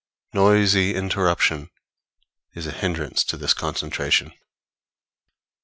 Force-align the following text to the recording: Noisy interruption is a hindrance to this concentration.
Noisy 0.33 0.95
interruption 0.95 1.69
is 2.55 2.65
a 2.65 2.71
hindrance 2.71 3.23
to 3.25 3.37
this 3.37 3.53
concentration. 3.53 4.31